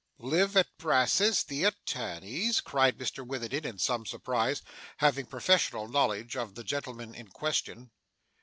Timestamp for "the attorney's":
1.43-2.59